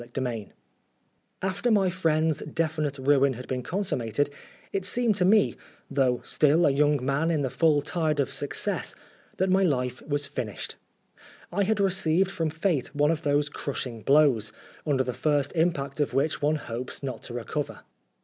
194 0.01 0.49
XVII 0.49 0.53
AFTER 1.47 1.69
my 1.69 1.87
friend's 1.87 2.41
definite 2.51 2.97
ruin 2.97 3.33
had 3.33 3.47
been 3.47 3.61
consummated, 3.61 4.31
it 4.73 4.83
seemed 4.83 5.15
to 5.17 5.23
me, 5.25 5.55
though 5.91 6.21
still 6.23 6.65
i 6.65 6.69
young 6.71 7.05
man 7.05 7.29
in 7.29 7.43
the 7.43 7.51
full 7.51 7.83
tide 7.83 8.19
of 8.19 8.27
success, 8.29 8.95
that 9.37 9.51
my 9.51 9.61
life 9.61 10.01
was 10.07 10.25
finished. 10.25 10.75
I 11.51 11.61
had 11.65 11.79
received 11.79 12.31
from 12.31 12.49
fate 12.49 12.95
one 12.95 13.11
of 13.11 13.21
those 13.21 13.47
crushing 13.47 14.01
blows, 14.01 14.51
under 14.87 15.03
the 15.03 15.13
first 15.13 15.51
impact 15.53 15.99
of 15.99 16.15
which 16.15 16.41
one 16.41 16.55
hopes 16.55 17.03
not 17.03 17.21
to 17.21 17.35
recover. 17.35 17.81